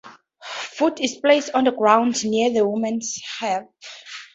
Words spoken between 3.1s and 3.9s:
hut.